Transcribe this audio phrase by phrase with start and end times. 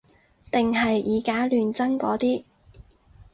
[0.51, 2.43] 定係以假亂真嗰啲